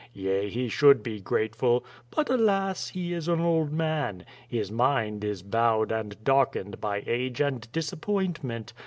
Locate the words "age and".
7.05-7.71